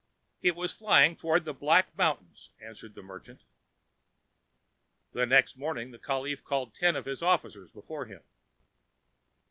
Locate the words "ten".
6.73-6.95